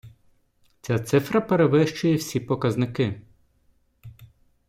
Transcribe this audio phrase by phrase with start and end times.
[0.81, 3.21] Ця цифра перевищує всі показники.